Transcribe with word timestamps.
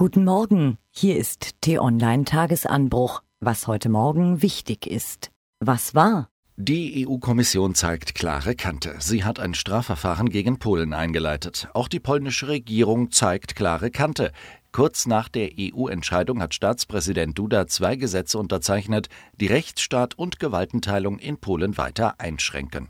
Guten 0.00 0.22
Morgen, 0.24 0.78
hier 0.92 1.16
ist 1.16 1.60
T-Online 1.60 2.22
Tagesanbruch, 2.22 3.24
was 3.40 3.66
heute 3.66 3.88
Morgen 3.88 4.42
wichtig 4.42 4.86
ist. 4.86 5.32
Was 5.58 5.92
war? 5.92 6.28
Die 6.54 7.04
EU-Kommission 7.04 7.74
zeigt 7.74 8.14
klare 8.14 8.54
Kante. 8.54 8.94
Sie 9.00 9.24
hat 9.24 9.40
ein 9.40 9.54
Strafverfahren 9.54 10.28
gegen 10.28 10.60
Polen 10.60 10.92
eingeleitet. 10.92 11.68
Auch 11.74 11.88
die 11.88 11.98
polnische 11.98 12.46
Regierung 12.46 13.10
zeigt 13.10 13.56
klare 13.56 13.90
Kante. 13.90 14.30
Kurz 14.70 15.06
nach 15.06 15.28
der 15.28 15.50
EU-Entscheidung 15.58 16.40
hat 16.42 16.54
Staatspräsident 16.54 17.36
Duda 17.36 17.66
zwei 17.66 17.96
Gesetze 17.96 18.38
unterzeichnet, 18.38 19.08
die 19.40 19.48
Rechtsstaat 19.48 20.16
und 20.16 20.38
Gewaltenteilung 20.38 21.18
in 21.18 21.38
Polen 21.38 21.76
weiter 21.76 22.20
einschränken. 22.20 22.88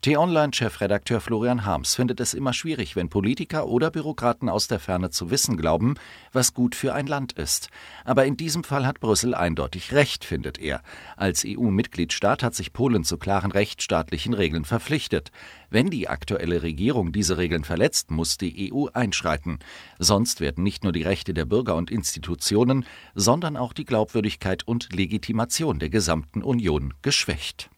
T-Online-Chefredakteur 0.00 1.20
Florian 1.20 1.64
Harms 1.64 1.96
findet 1.96 2.20
es 2.20 2.32
immer 2.32 2.52
schwierig, 2.52 2.94
wenn 2.94 3.08
Politiker 3.08 3.66
oder 3.66 3.90
Bürokraten 3.90 4.48
aus 4.48 4.68
der 4.68 4.78
Ferne 4.78 5.10
zu 5.10 5.32
wissen 5.32 5.56
glauben, 5.56 5.96
was 6.32 6.54
gut 6.54 6.76
für 6.76 6.94
ein 6.94 7.08
Land 7.08 7.32
ist. 7.32 7.68
Aber 8.04 8.24
in 8.24 8.36
diesem 8.36 8.62
Fall 8.62 8.86
hat 8.86 9.00
Brüssel 9.00 9.34
eindeutig 9.34 9.92
recht, 9.92 10.24
findet 10.24 10.58
er. 10.58 10.82
Als 11.16 11.44
EU-Mitgliedstaat 11.44 12.44
hat 12.44 12.54
sich 12.54 12.72
Polen 12.72 13.02
zu 13.02 13.18
klaren 13.18 13.50
rechtsstaatlichen 13.50 14.34
Regeln 14.34 14.64
verpflichtet. 14.64 15.32
Wenn 15.68 15.90
die 15.90 16.08
aktuelle 16.08 16.62
Regierung 16.62 17.10
diese 17.10 17.36
Regeln 17.36 17.64
verletzt, 17.64 18.12
muss 18.12 18.38
die 18.38 18.72
EU 18.72 18.86
einschreiten. 18.92 19.58
Sonst 19.98 20.40
werden 20.40 20.62
nicht 20.62 20.84
nur 20.84 20.92
die 20.92 21.02
Rechte 21.02 21.34
der 21.34 21.44
Bürger 21.44 21.74
und 21.74 21.90
Institutionen, 21.90 22.86
sondern 23.16 23.56
auch 23.56 23.72
die 23.72 23.84
Glaubwürdigkeit 23.84 24.62
und 24.62 24.92
Legitimation 24.94 25.80
der 25.80 25.90
gesamten 25.90 26.44
Union 26.44 26.94
geschwächt. 27.02 27.68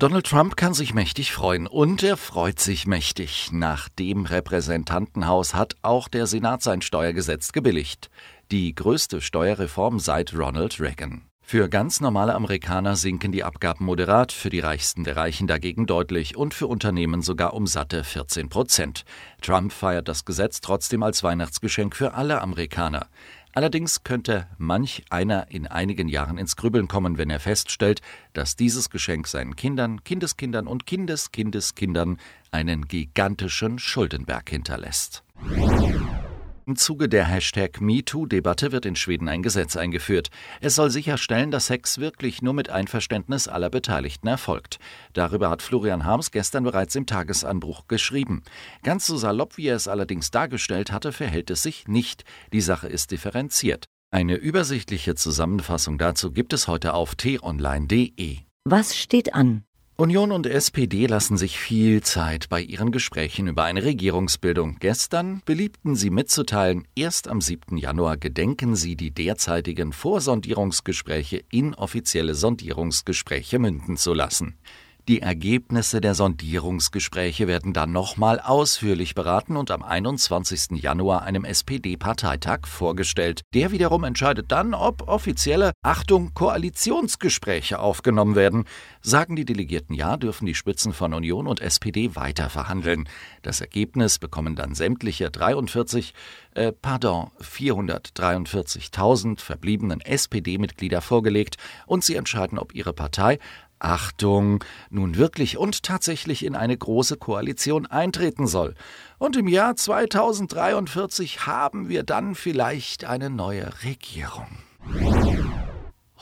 Donald 0.00 0.24
Trump 0.28 0.56
kann 0.56 0.72
sich 0.72 0.94
mächtig 0.94 1.30
freuen 1.30 1.66
und 1.66 2.02
er 2.02 2.16
freut 2.16 2.58
sich 2.58 2.86
mächtig. 2.86 3.50
Nach 3.52 3.90
dem 3.90 4.24
Repräsentantenhaus 4.24 5.52
hat 5.52 5.74
auch 5.82 6.08
der 6.08 6.26
Senat 6.26 6.62
sein 6.62 6.80
Steuergesetz 6.80 7.52
gebilligt. 7.52 8.08
Die 8.50 8.74
größte 8.74 9.20
Steuerreform 9.20 9.98
seit 9.98 10.32
Ronald 10.32 10.80
Reagan. 10.80 11.26
Für 11.42 11.68
ganz 11.68 12.00
normale 12.00 12.34
Amerikaner 12.34 12.96
sinken 12.96 13.30
die 13.30 13.44
Abgaben 13.44 13.84
moderat, 13.84 14.32
für 14.32 14.48
die 14.48 14.60
Reichsten 14.60 15.04
der 15.04 15.16
Reichen 15.16 15.46
dagegen 15.46 15.84
deutlich 15.84 16.34
und 16.34 16.54
für 16.54 16.68
Unternehmen 16.68 17.20
sogar 17.20 17.52
um 17.52 17.66
satte 17.66 18.02
14 18.02 18.48
Prozent. 18.48 19.04
Trump 19.42 19.70
feiert 19.70 20.08
das 20.08 20.24
Gesetz 20.24 20.62
trotzdem 20.62 21.02
als 21.02 21.22
Weihnachtsgeschenk 21.22 21.94
für 21.94 22.14
alle 22.14 22.40
Amerikaner. 22.40 23.08
Allerdings 23.52 24.04
könnte 24.04 24.46
manch 24.58 25.04
einer 25.10 25.50
in 25.50 25.66
einigen 25.66 26.08
Jahren 26.08 26.38
ins 26.38 26.56
Grübeln 26.56 26.88
kommen, 26.88 27.18
wenn 27.18 27.30
er 27.30 27.40
feststellt, 27.40 28.00
dass 28.32 28.56
dieses 28.56 28.90
Geschenk 28.90 29.26
seinen 29.26 29.56
Kindern, 29.56 30.04
Kindeskindern 30.04 30.66
und 30.66 30.86
Kindeskindeskindern 30.86 32.18
einen 32.52 32.86
gigantischen 32.86 33.78
Schuldenberg 33.78 34.48
hinterlässt. 34.48 35.24
Im 36.70 36.76
Zuge 36.76 37.08
der 37.08 37.24
Hashtag 37.24 37.80
MeToo-Debatte 37.80 38.70
wird 38.70 38.86
in 38.86 38.94
Schweden 38.94 39.28
ein 39.28 39.42
Gesetz 39.42 39.76
eingeführt. 39.76 40.30
Es 40.60 40.76
soll 40.76 40.88
sicherstellen, 40.88 41.50
dass 41.50 41.66
Sex 41.66 41.98
wirklich 41.98 42.42
nur 42.42 42.54
mit 42.54 42.70
Einverständnis 42.70 43.48
aller 43.48 43.70
Beteiligten 43.70 44.28
erfolgt. 44.28 44.78
Darüber 45.12 45.50
hat 45.50 45.62
Florian 45.62 46.04
Harms 46.04 46.30
gestern 46.30 46.62
bereits 46.62 46.94
im 46.94 47.06
Tagesanbruch 47.06 47.88
geschrieben. 47.88 48.44
Ganz 48.84 49.04
so 49.04 49.16
salopp, 49.16 49.56
wie 49.56 49.66
er 49.66 49.74
es 49.74 49.88
allerdings 49.88 50.30
dargestellt 50.30 50.92
hatte, 50.92 51.10
verhält 51.10 51.50
es 51.50 51.64
sich 51.64 51.88
nicht. 51.88 52.22
Die 52.52 52.60
Sache 52.60 52.86
ist 52.86 53.10
differenziert. 53.10 53.86
Eine 54.12 54.36
übersichtliche 54.36 55.16
Zusammenfassung 55.16 55.98
dazu 55.98 56.30
gibt 56.30 56.52
es 56.52 56.68
heute 56.68 56.94
auf 56.94 57.16
t-online.de. 57.16 58.38
Was 58.64 58.96
steht 58.96 59.34
an? 59.34 59.64
Union 60.00 60.32
und 60.32 60.46
SPD 60.46 61.06
lassen 61.06 61.36
sich 61.36 61.58
viel 61.58 62.02
Zeit 62.02 62.48
bei 62.48 62.62
ihren 62.62 62.90
Gesprächen 62.90 63.48
über 63.48 63.64
eine 63.64 63.84
Regierungsbildung. 63.84 64.78
Gestern 64.80 65.42
beliebten 65.44 65.94
sie 65.94 66.08
mitzuteilen, 66.08 66.88
erst 66.96 67.28
am 67.28 67.42
7. 67.42 67.76
Januar 67.76 68.16
gedenken 68.16 68.76
sie 68.76 68.96
die 68.96 69.10
derzeitigen 69.10 69.92
Vorsondierungsgespräche 69.92 71.44
in 71.50 71.74
offizielle 71.74 72.34
Sondierungsgespräche 72.34 73.58
münden 73.58 73.98
zu 73.98 74.14
lassen. 74.14 74.56
Die 75.10 75.22
Ergebnisse 75.22 76.00
der 76.00 76.14
Sondierungsgespräche 76.14 77.48
werden 77.48 77.72
dann 77.72 77.90
nochmal 77.90 78.38
ausführlich 78.38 79.16
beraten 79.16 79.56
und 79.56 79.72
am 79.72 79.82
21. 79.82 80.80
Januar 80.80 81.22
einem 81.22 81.44
SPD-Parteitag 81.44 82.68
vorgestellt. 82.68 83.42
Der 83.52 83.72
wiederum 83.72 84.04
entscheidet 84.04 84.52
dann, 84.52 84.72
ob 84.72 85.08
offizielle, 85.08 85.72
Achtung, 85.82 86.32
Koalitionsgespräche 86.34 87.80
aufgenommen 87.80 88.36
werden. 88.36 88.66
Sagen 89.00 89.34
die 89.34 89.44
Delegierten 89.44 89.96
ja, 89.96 90.16
dürfen 90.16 90.46
die 90.46 90.54
Spitzen 90.54 90.92
von 90.92 91.12
Union 91.12 91.48
und 91.48 91.58
SPD 91.60 92.14
weiter 92.14 92.48
verhandeln. 92.48 93.08
Das 93.42 93.60
Ergebnis 93.60 94.20
bekommen 94.20 94.54
dann 94.54 94.76
sämtliche 94.76 95.28
43, 95.28 96.14
äh, 96.54 96.70
pardon, 96.70 97.32
443.000 97.42 99.40
verbliebenen 99.40 100.00
SPD-Mitglieder 100.02 101.00
vorgelegt 101.00 101.56
und 101.86 102.04
sie 102.04 102.14
entscheiden, 102.14 102.60
ob 102.60 102.76
ihre 102.76 102.92
Partei 102.92 103.40
Achtung, 103.80 104.62
nun 104.90 105.16
wirklich 105.16 105.58
und 105.58 105.82
tatsächlich 105.82 106.44
in 106.44 106.54
eine 106.54 106.76
große 106.76 107.16
Koalition 107.16 107.86
eintreten 107.86 108.46
soll. 108.46 108.74
Und 109.18 109.36
im 109.36 109.48
Jahr 109.48 109.74
2043 109.74 111.46
haben 111.46 111.88
wir 111.88 112.02
dann 112.02 112.34
vielleicht 112.34 113.04
eine 113.04 113.30
neue 113.30 113.70
Regierung. 113.82 114.46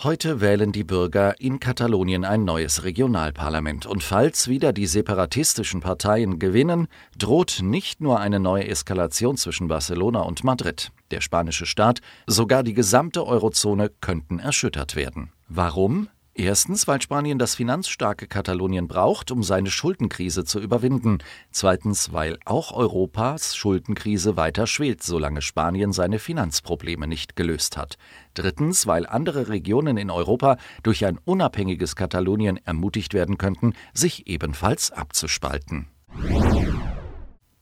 Heute 0.04 0.40
wählen 0.40 0.70
die 0.70 0.84
Bürger 0.84 1.40
in 1.40 1.58
Katalonien 1.58 2.24
ein 2.24 2.44
neues 2.44 2.84
Regionalparlament. 2.84 3.84
Und 3.84 4.04
falls 4.04 4.46
wieder 4.46 4.72
die 4.72 4.86
separatistischen 4.86 5.80
Parteien 5.80 6.38
gewinnen, 6.38 6.86
droht 7.18 7.58
nicht 7.62 8.00
nur 8.00 8.20
eine 8.20 8.38
neue 8.38 8.68
Eskalation 8.68 9.36
zwischen 9.36 9.66
Barcelona 9.66 10.20
und 10.20 10.44
Madrid. 10.44 10.92
Der 11.10 11.20
spanische 11.20 11.66
Staat, 11.66 11.98
sogar 12.28 12.62
die 12.62 12.74
gesamte 12.74 13.26
Eurozone 13.26 13.90
könnten 14.00 14.38
erschüttert 14.38 14.94
werden. 14.94 15.32
Warum? 15.48 16.08
Erstens, 16.40 16.86
weil 16.86 17.02
Spanien 17.02 17.36
das 17.40 17.56
finanzstarke 17.56 18.28
Katalonien 18.28 18.86
braucht, 18.86 19.32
um 19.32 19.42
seine 19.42 19.72
Schuldenkrise 19.72 20.44
zu 20.44 20.60
überwinden. 20.60 21.18
Zweitens, 21.50 22.12
weil 22.12 22.38
auch 22.44 22.70
Europas 22.70 23.56
Schuldenkrise 23.56 24.36
weiter 24.36 24.68
schwelt, 24.68 25.02
solange 25.02 25.42
Spanien 25.42 25.92
seine 25.92 26.20
Finanzprobleme 26.20 27.08
nicht 27.08 27.34
gelöst 27.34 27.76
hat. 27.76 27.98
Drittens, 28.34 28.86
weil 28.86 29.04
andere 29.04 29.48
Regionen 29.48 29.96
in 29.96 30.12
Europa 30.12 30.58
durch 30.84 31.04
ein 31.04 31.18
unabhängiges 31.24 31.96
Katalonien 31.96 32.56
ermutigt 32.64 33.14
werden 33.14 33.36
könnten, 33.36 33.72
sich 33.92 34.28
ebenfalls 34.28 34.92
abzuspalten. 34.92 35.88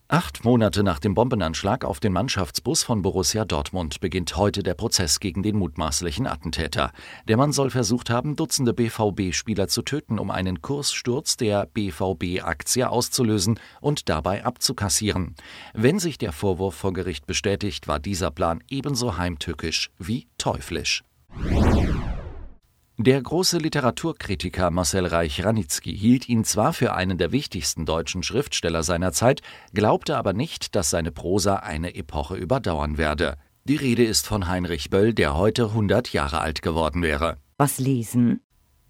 Acht 0.09 0.45
Monate 0.45 0.85
nach 0.85 1.01
dem 1.01 1.15
Bombenanschlag 1.15 1.85
auf 1.85 1.99
den 1.99 2.13
Mannschaftsbus 2.13 2.85
von 2.85 3.03
Borussia 3.03 3.45
Dortmund 3.45 3.99
beginnt 3.99 4.37
heute 4.37 4.63
der 4.63 4.75
Prozess 4.75 5.19
gegen 5.19 5.43
den 5.43 5.57
mutmaßlichen 5.57 6.29
Attentäter. 6.29 6.93
Der 7.27 7.37
Mann 7.37 7.51
soll 7.51 7.71
versucht 7.71 8.09
haben, 8.09 8.37
Dutzende 8.37 8.73
BVB-Spieler 8.73 9.67
zu 9.67 9.83
töten, 9.83 10.21
um 10.21 10.31
einen 10.31 10.63
Kurssturz 10.63 11.37
der 11.37 11.67
BVB-Aktie 11.67 12.89
auszulösen 12.89 13.59
und 13.81 14.09
dabei 14.09 14.45
abzukassieren. 14.45 15.35
Wenn 15.75 15.99
sich 15.99 16.19
der 16.19 16.31
Vorwurf 16.31 16.77
vor 16.77 16.93
Gericht 16.93 17.27
bestätigt, 17.27 17.89
war 17.89 17.99
dieser 17.99 18.31
Plan 18.31 18.63
ebenso 18.71 19.19
heimtückisch 19.19 19.91
wie 19.99 20.29
teuflisch. 20.39 21.03
Der 23.07 23.23
große 23.23 23.59
Literaturkritiker 23.59 24.73
Marcel 24.73 25.07
Reich-Ranitzky 25.07 25.97
hielt 25.97 26.29
ihn 26.29 26.43
zwar 26.43 26.73
für 26.73 26.93
einen 26.93 27.19
der 27.19 27.31
wichtigsten 27.31 27.87
deutschen 27.87 28.25
Schriftsteller 28.25 28.83
seiner 28.83 29.13
Zeit, 29.13 29.43
glaubte 29.73 30.17
aber 30.17 30.33
nicht, 30.33 30.75
dass 30.75 30.91
seine 30.91 31.13
Prosa 31.13 31.55
eine 31.55 31.95
Epoche 31.95 32.35
überdauern 32.35 32.99
werde. 32.99 33.37
Die 33.63 33.77
Rede 33.77 34.05
ist 34.05 34.27
von 34.27 34.49
Heinrich 34.49 34.91
Böll, 34.91 35.15
der 35.15 35.37
heute 35.37 35.67
100 35.67 36.13
Jahre 36.13 36.41
alt 36.41 36.63
geworden 36.63 37.03
wäre. 37.03 37.37
Was 37.59 37.79
lesen? 37.79 38.41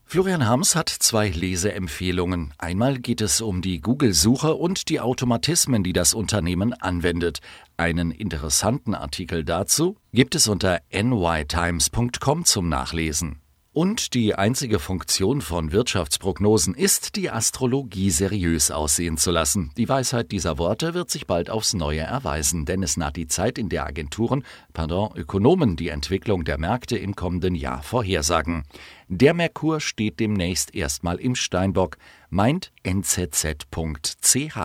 Florian 0.07 0.47
Harms 0.47 0.77
hat 0.77 0.89
zwei 0.89 1.29
Leseempfehlungen. 1.29 2.55
Einmal 2.57 2.99
geht 2.99 3.21
es 3.21 3.43
um 3.43 3.61
die 3.61 3.83
Google-Suche 3.83 4.55
und 4.55 4.89
die 4.89 5.01
Automatismen, 5.01 5.85
die 5.85 5.93
das 5.93 6.15
Unternehmen 6.15 6.73
anwendet. 6.73 7.41
Einen 7.77 8.13
interessanten 8.13 8.95
Artikel 8.95 9.45
dazu 9.45 9.99
gibt 10.15 10.35
es 10.35 10.49
unter 10.49 10.81
nytimes.com 10.91 12.47
zum 12.47 12.71
Nachlesen. 12.71 13.43
Und 13.77 14.15
die 14.15 14.35
einzige 14.35 14.79
Funktion 14.79 15.43
von 15.43 15.71
Wirtschaftsprognosen 15.71 16.73
ist, 16.75 17.15
die 17.15 17.31
Astrologie 17.31 18.09
seriös 18.09 18.71
aussehen 18.71 19.19
zu 19.19 19.31
lassen. 19.31 19.71
Die 19.77 19.87
Weisheit 19.87 20.33
dieser 20.33 20.57
Worte 20.57 20.95
wird 20.95 21.11
sich 21.11 21.27
bald 21.27 21.51
aufs 21.51 21.75
Neue 21.75 22.01
erweisen, 22.01 22.65
denn 22.65 22.83
es 22.83 22.97
naht 22.97 23.17
die 23.17 23.27
Zeit, 23.27 23.59
in 23.59 23.69
der 23.69 23.85
Agenturen, 23.85 24.45
pardon, 24.73 25.15
Ökonomen 25.15 25.77
die 25.77 25.91
Entwicklung 25.91 26.45
der 26.45 26.57
Märkte 26.57 26.97
im 26.97 27.15
kommenden 27.17 27.55
Jahr 27.55 27.83
vorhersagen. 27.83 28.63
Der 29.09 29.35
Merkur 29.35 29.81
steht 29.81 30.21
demnächst 30.21 30.75
erstmal 30.75 31.17
im 31.17 31.35
Steinbock, 31.35 31.99
meint 32.31 32.73
nzz.ch. 32.83 34.59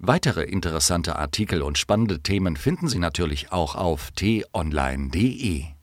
Weitere 0.00 0.42
interessante 0.42 1.14
Artikel 1.14 1.62
und 1.62 1.78
spannende 1.78 2.20
Themen 2.20 2.56
finden 2.56 2.88
Sie 2.88 2.98
natürlich 2.98 3.52
auch 3.52 3.76
auf 3.76 4.10
t-online.de. 4.10 5.75